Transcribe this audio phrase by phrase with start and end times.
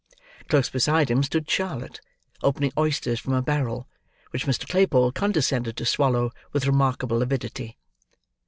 [0.49, 2.01] Close beside him stood Charlotte,
[2.41, 3.87] opening oysters from a barrel:
[4.31, 4.67] which Mr.
[4.67, 7.77] Claypole condescended to swallow, with remarkable avidity.